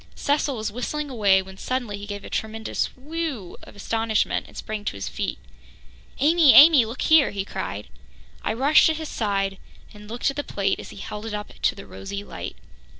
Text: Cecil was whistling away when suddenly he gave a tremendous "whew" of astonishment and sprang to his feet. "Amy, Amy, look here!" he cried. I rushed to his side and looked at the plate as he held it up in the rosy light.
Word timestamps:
Cecil 0.15 0.57
was 0.57 0.71
whistling 0.71 1.11
away 1.11 1.43
when 1.43 1.59
suddenly 1.59 1.95
he 1.99 2.07
gave 2.07 2.23
a 2.25 2.29
tremendous 2.31 2.87
"whew" 2.97 3.55
of 3.61 3.75
astonishment 3.75 4.47
and 4.47 4.57
sprang 4.57 4.83
to 4.85 4.93
his 4.97 5.07
feet. 5.07 5.37
"Amy, 6.19 6.55
Amy, 6.55 6.85
look 6.85 7.03
here!" 7.03 7.29
he 7.29 7.45
cried. 7.45 7.87
I 8.43 8.53
rushed 8.53 8.87
to 8.87 8.95
his 8.95 9.09
side 9.09 9.59
and 9.93 10.09
looked 10.09 10.31
at 10.31 10.37
the 10.37 10.43
plate 10.43 10.79
as 10.79 10.89
he 10.89 10.97
held 10.97 11.27
it 11.27 11.35
up 11.35 11.51
in 11.51 11.75
the 11.75 11.85
rosy 11.85 12.23
light. 12.23 12.55